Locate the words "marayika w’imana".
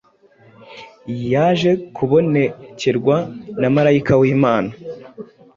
3.75-4.71